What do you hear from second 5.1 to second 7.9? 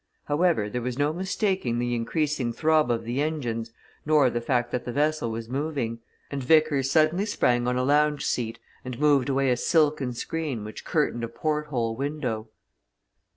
was moving, and Vickers suddenly sprang on a